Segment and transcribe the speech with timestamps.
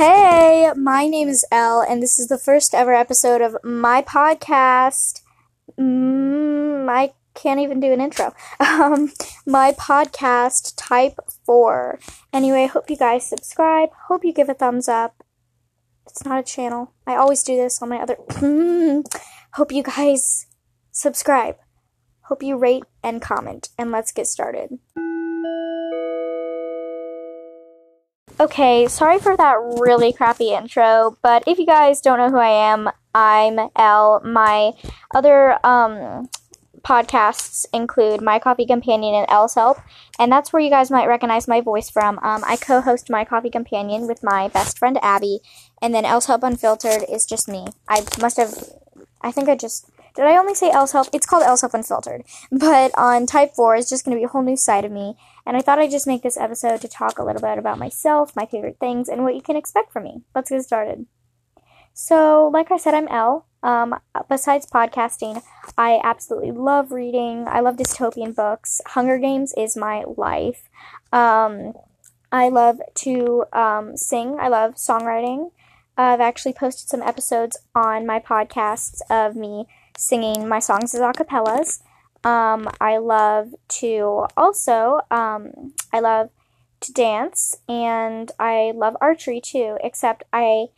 [0.00, 5.20] Hey, my name is Elle, and this is the first ever episode of my podcast.
[5.78, 8.32] Mm, I can't even do an intro.
[8.60, 9.12] Um,
[9.44, 11.98] my podcast, Type 4.
[12.32, 13.90] Anyway, hope you guys subscribe.
[14.08, 15.22] Hope you give a thumbs up.
[16.06, 16.94] It's not a channel.
[17.06, 18.16] I always do this on my other.
[19.52, 20.46] hope you guys
[20.92, 21.56] subscribe.
[22.22, 24.78] Hope you rate and comment, and let's get started.
[28.40, 32.72] Okay, sorry for that really crappy intro, but if you guys don't know who I
[32.72, 34.22] am, I'm Elle.
[34.24, 34.72] My
[35.14, 36.30] other um,
[36.80, 39.76] podcasts include My Coffee Companion and Elle's Help,
[40.18, 42.18] and that's where you guys might recognize my voice from.
[42.20, 45.40] Um, I co host My Coffee Companion with my best friend Abby,
[45.82, 47.66] and then Elle's Help Unfiltered is just me.
[47.90, 48.54] I must have,
[49.20, 51.08] I think I just did I only say Elle's Help?
[51.14, 52.24] It's called Elle's Help Unfiltered.
[52.52, 55.16] But on Type 4 is just going to be a whole new side of me.
[55.46, 58.36] And I thought I'd just make this episode to talk a little bit about myself,
[58.36, 60.22] my favorite things, and what you can expect from me.
[60.34, 61.06] Let's get started.
[61.94, 63.46] So, like I said, I'm Elle.
[63.62, 65.42] Um, besides podcasting,
[65.78, 67.46] I absolutely love reading.
[67.48, 68.82] I love dystopian books.
[68.88, 70.68] Hunger Games is my life.
[71.14, 71.72] Um,
[72.30, 74.36] I love to um, sing.
[74.38, 75.50] I love songwriting.
[75.96, 79.66] I've actually posted some episodes on my podcasts of me
[80.00, 81.82] singing my songs as acapellas.
[82.24, 86.30] Um, I love to also, um, I love
[86.80, 90.68] to dance and I love archery too, except I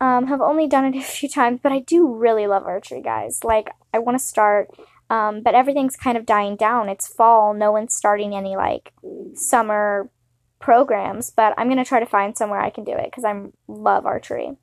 [0.00, 3.44] um, have only done it a few times, but I do really love archery, guys.
[3.44, 4.70] Like, I want to start,
[5.10, 6.88] um, but everything's kind of dying down.
[6.88, 8.92] It's fall, no one's starting any like
[9.34, 10.10] summer
[10.58, 13.42] programs, but I'm going to try to find somewhere I can do it because I
[13.68, 14.56] love archery.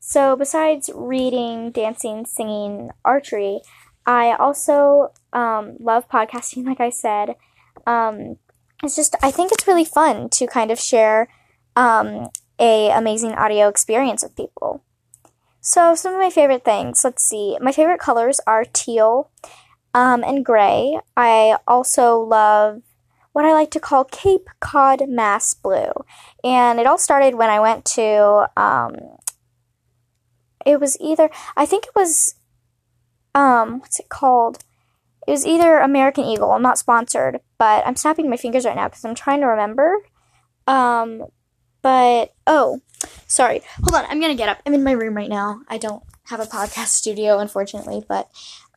[0.00, 3.60] So, besides reading, dancing, singing, archery,
[4.06, 7.36] I also um, love podcasting, like I said.
[7.86, 8.38] Um,
[8.82, 11.28] it's just, I think it's really fun to kind of share
[11.76, 14.82] um, a amazing audio experience with people.
[15.60, 17.58] So, some of my favorite things, let's see.
[17.60, 19.30] My favorite colors are teal
[19.92, 20.98] um, and gray.
[21.14, 22.80] I also love
[23.32, 25.92] what I like to call Cape Cod Mass Blue.
[26.42, 28.96] And it all started when I went to um,
[30.66, 32.34] it was either I think it was
[33.34, 34.64] um what's it called?
[35.26, 36.58] It was either American Eagle.
[36.58, 39.98] Not sponsored, but I'm snapping my fingers right now because I'm trying to remember.
[40.66, 41.24] Um,
[41.82, 42.80] but oh,
[43.26, 43.62] sorry.
[43.82, 44.10] Hold on.
[44.10, 44.58] I'm gonna get up.
[44.66, 45.60] I'm in my room right now.
[45.68, 48.28] I don't have a podcast studio, unfortunately, but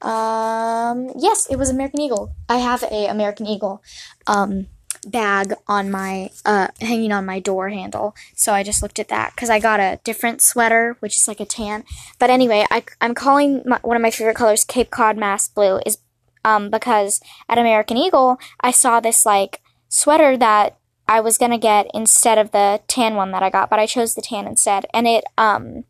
[0.07, 2.35] um, yes, it was American Eagle.
[2.49, 3.81] I have a American Eagle.
[4.27, 4.67] Um,
[5.05, 8.15] bag on my uh hanging on my door handle.
[8.35, 11.39] So i just looked at that because i got a different sweater which is like
[11.39, 11.83] a tan.
[12.19, 15.79] But anyway I, i'm calling my, one of my favorite colors cape cod mass blue
[15.85, 15.97] is
[16.45, 20.77] um because at american eagle i saw this like sweater that
[21.07, 24.15] i was gonna get instead of the tan one that i got but i chose
[24.15, 24.85] the tan instead.
[24.93, 25.85] And it um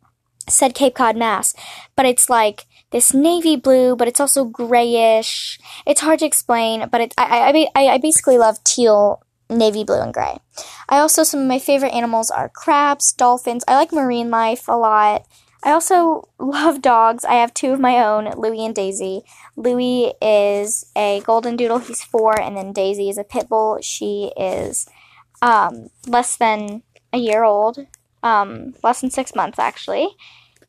[0.48, 1.54] said cape cod mass.
[1.96, 5.58] But it's like this navy blue, but it's also grayish.
[5.84, 10.14] It's hard to explain, but it, I, I, I basically love teal, navy blue, and
[10.14, 10.38] gray.
[10.88, 13.64] I also, some of my favorite animals are crabs, dolphins.
[13.66, 15.26] I like marine life a lot.
[15.64, 17.24] I also love dogs.
[17.24, 19.22] I have two of my own, Louie and Daisy.
[19.56, 23.80] Louie is a golden doodle, he's four, and then Daisy is a pit bull.
[23.82, 24.86] She is
[25.42, 27.88] um, less than a year old,
[28.22, 30.10] um, less than six months actually.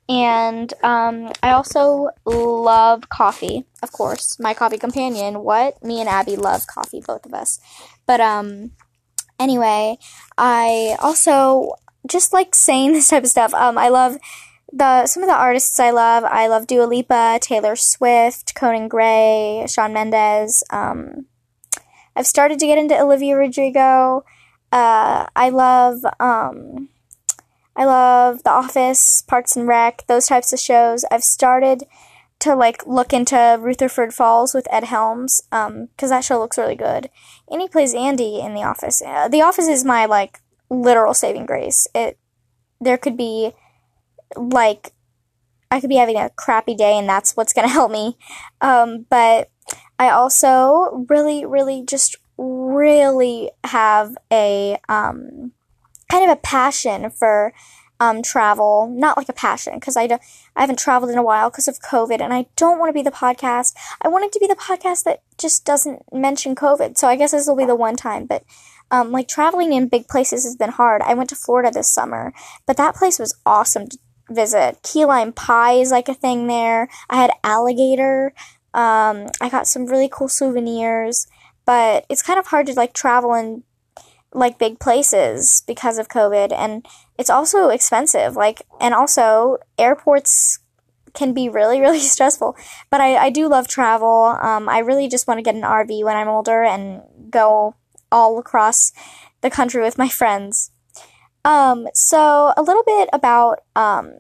[0.08, 4.40] And um, I also love coffee, of course.
[4.40, 5.44] My coffee companion.
[5.44, 5.84] What?
[5.84, 7.60] Me and Abby love coffee, both of us.
[8.06, 8.72] But um,
[9.40, 9.98] anyway,
[10.38, 11.74] I also
[12.08, 13.54] just like saying this type of stuff.
[13.54, 14.18] Um, I love
[14.72, 16.24] the some of the artists I love.
[16.24, 20.64] I love Dua Lipa, Taylor Swift, Conan Gray, Shawn Mendes.
[20.70, 21.26] Um,
[22.16, 24.24] I've started to get into Olivia Rodrigo.
[24.72, 26.90] Uh, I love um,
[27.76, 31.04] I love The Office, Parks and Rec, those types of shows.
[31.12, 31.84] I've started
[32.40, 36.76] to like look into Rutherford Falls with Ed Helms because um, that show looks really
[36.76, 37.10] good.
[37.50, 39.02] And he plays Andy in The Office.
[39.02, 40.40] Uh, the Office is my like
[40.70, 41.88] literal saving grace.
[41.94, 42.18] It
[42.80, 43.54] there could be
[44.36, 44.92] like
[45.72, 48.18] I could be having a crappy day and that's what's gonna help me.
[48.62, 49.50] Um, but
[49.98, 55.54] I also really, really just really have a um,
[56.10, 57.54] kind of a passion for
[58.00, 58.88] um, travel.
[58.88, 60.04] Not like a passion because I,
[60.56, 63.04] I haven't traveled in a while because of COVID, and I don't want to be
[63.04, 63.74] the podcast.
[64.02, 66.98] I want it to be the podcast that just doesn't mention COVID.
[66.98, 68.26] So I guess this will be the one time.
[68.26, 68.44] But
[68.92, 71.02] um, like traveling in big places has been hard.
[71.02, 72.34] I went to Florida this summer,
[72.66, 73.98] but that place was awesome to
[74.30, 74.82] visit.
[74.84, 76.90] Key lime pie is like a thing there.
[77.10, 78.34] I had alligator.
[78.74, 81.28] Um, I got some really cool souvenirs,
[81.66, 83.64] but it's kind of hard to like travel and
[84.36, 86.86] like big places because of COVID and
[87.18, 88.36] it's also expensive.
[88.36, 90.60] Like and also airports
[91.14, 92.56] can be really, really stressful.
[92.92, 94.38] But I, I do love travel.
[94.42, 97.76] Um, I really just want to get an RV when I'm older and go
[98.12, 98.92] all across
[99.42, 100.72] the country with my friends.
[101.44, 104.14] Um, so a little bit about um,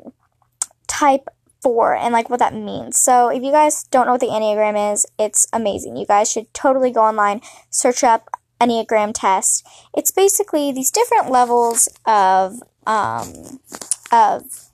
[0.87, 1.27] type
[1.61, 2.99] four and like what that means.
[2.99, 5.97] So if you guys don't know what the Enneagram is, it's amazing.
[5.97, 7.41] You guys should totally go online,
[7.71, 8.29] search up
[8.65, 9.65] Enneagram test.
[9.95, 13.59] It's basically these different levels of um,
[14.11, 14.69] of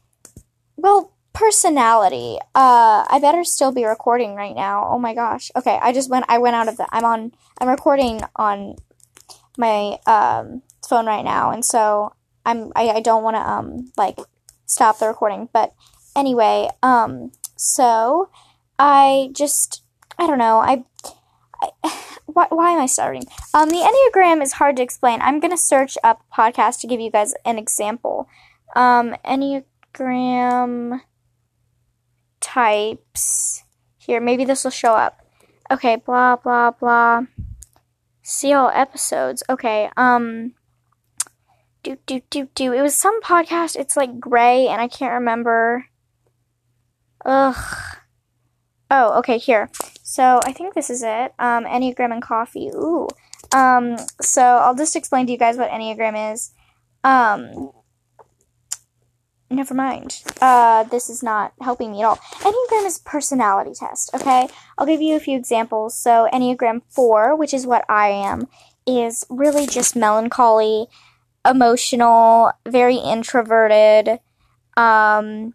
[0.76, 2.38] well personality.
[2.54, 4.88] Uh, I better still be recording right now.
[4.90, 5.52] Oh my gosh.
[5.56, 6.26] Okay, I just went.
[6.28, 6.88] I went out of the.
[6.92, 7.32] I'm on.
[7.60, 8.76] I'm recording on
[9.58, 12.14] my um, phone right now, and so
[12.46, 12.72] I'm.
[12.76, 14.18] I, I don't want to um like
[14.66, 15.74] stop the recording, but
[16.16, 18.30] anyway, um, so
[18.80, 19.84] I just
[20.18, 20.58] I don't know.
[20.60, 20.86] I.
[22.28, 23.24] Why, why am I starting?
[23.54, 23.76] Um, the
[24.16, 25.22] Enneagram is hard to explain.
[25.22, 28.30] I'm gonna search up podcast to give you guys an example.
[28.74, 31.02] Um, Enneagram
[32.40, 33.64] types.
[33.98, 35.26] Here, maybe this will show up.
[35.70, 37.24] Okay, blah, blah, blah.
[38.24, 39.44] See all episodes.
[39.50, 40.54] Okay, um.
[41.84, 42.74] Do, do, do, do.
[42.74, 43.76] It was some podcast.
[43.76, 45.88] It's like gray, and I can't remember.
[47.26, 47.56] Ugh.
[48.90, 49.70] Oh, okay, here.
[50.12, 51.34] So I think this is it.
[51.40, 52.68] Um, Enneagram and coffee.
[52.76, 53.08] Ooh.
[53.56, 56.52] Um, so I'll just explain to you guys what Enneagram is.
[57.06, 57.72] Um,
[59.50, 60.22] never mind.
[60.42, 62.18] Uh, this is not helping me at all.
[62.18, 64.50] Enneagram is personality test, okay?
[64.78, 65.98] I'll give you a few examples.
[65.98, 68.50] So, Enneagram 4, which is what I am,
[68.86, 70.88] is really just melancholy,
[71.48, 74.20] emotional, very introverted.
[74.76, 75.54] Um,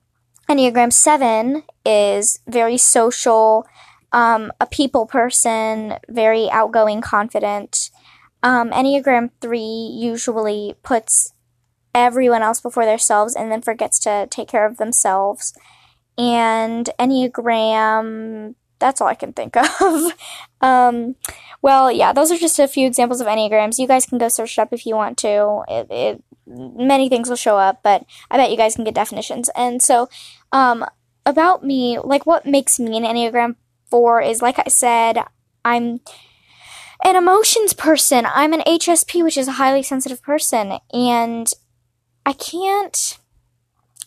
[0.48, 3.66] Enneagram 7 is very social,
[4.12, 7.90] um, a people person, very outgoing, confident.
[8.42, 11.32] Um, Enneagram 3 usually puts
[11.94, 15.54] everyone else before themselves and then forgets to take care of themselves.
[16.18, 20.12] And Enneagram, that's all I can think of.
[20.60, 21.16] um,
[21.62, 23.78] well, yeah, those are just a few examples of Enneagrams.
[23.78, 25.62] You guys can go search it up if you want to.
[25.68, 29.50] It, it many things will show up, but I bet you guys can get definitions.
[29.56, 30.08] And so,
[30.52, 30.84] um,
[31.24, 33.56] about me, like what makes me an Enneagram
[33.90, 35.24] 4 is, like I said,
[35.64, 36.00] I'm
[37.04, 38.26] an emotions person.
[38.26, 40.78] I'm an HSP, which is a highly sensitive person.
[40.92, 41.50] And
[42.24, 43.18] I can't.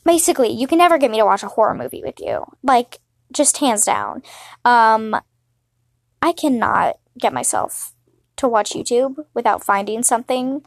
[0.06, 2.46] Basically, you can never get me to watch a horror movie with you.
[2.64, 3.00] Like,
[3.32, 4.24] just hands down.
[4.66, 5.16] Um,
[6.22, 7.94] I cannot get myself
[8.38, 10.66] to watch YouTube without finding something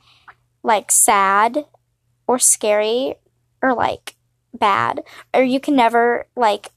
[0.63, 1.65] like sad
[2.27, 3.17] or scary
[3.63, 4.17] or like
[4.55, 5.03] bad.
[5.35, 6.71] Or you can never, like,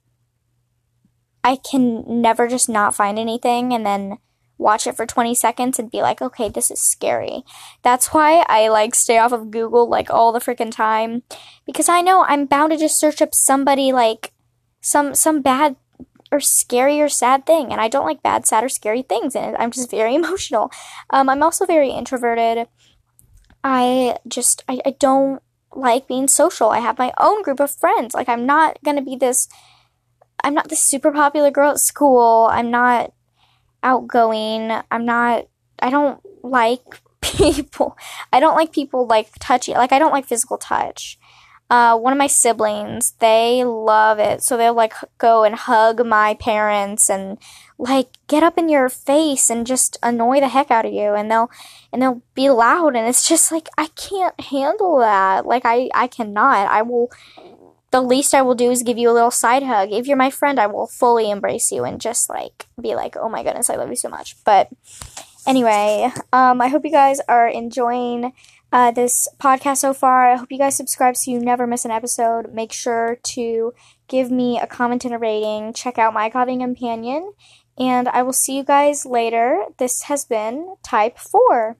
[1.46, 4.18] I can never just not find anything and then
[4.58, 7.44] watch it for 20 seconds and be like, okay, this is scary.
[7.84, 11.22] That's why I like stay off of Google like all the freaking time
[11.64, 14.34] because I know I'm bound to just search up somebody like
[14.82, 15.76] some some bad
[16.32, 19.56] or scary or sad thing and I don't like bad, sad or scary things and
[19.58, 20.72] I'm just very emotional.
[21.12, 22.68] Um, I'm also very introverted.
[23.64, 25.44] I just I, I don't
[25.76, 26.70] like being social.
[26.72, 28.16] I have my own group of friends.
[28.16, 29.48] Like I'm not gonna be this
[30.44, 32.48] I'm not the super popular girl at school.
[32.52, 33.14] I'm not
[33.84, 34.72] outgoing.
[34.92, 35.48] I'm not,
[35.80, 36.82] I don't like
[37.22, 37.98] people.
[38.32, 39.74] I don't like people like touchy.
[39.74, 41.18] Like, I don't like physical touch.
[41.68, 44.44] Uh, one of my siblings, they love it.
[44.44, 47.40] So they'll like go and hug my parents and
[47.80, 51.16] like get up in your face and just annoy the heck out of you.
[51.16, 51.50] And they'll,
[51.92, 52.96] and they'll be loud.
[52.96, 55.48] And it's just like, I can't handle that.
[55.48, 56.70] Like, I, I cannot.
[56.70, 57.10] I will
[57.96, 59.94] the least I will do is give you a little side hug.
[59.94, 63.30] If you're my friend, I will fully embrace you and just like be like, "Oh
[63.30, 64.68] my goodness, I love you so much." But
[65.48, 68.34] anyway, um, I hope you guys are enjoying
[68.74, 70.30] uh, this podcast so far.
[70.30, 72.54] I hope you guys subscribe so you never miss an episode.
[72.54, 73.74] Make sure to
[74.10, 75.72] give me a comment and a rating.
[75.72, 77.32] Check out my coffee companion,
[77.78, 79.64] and I will see you guys later.
[79.78, 81.78] This has been Type Four.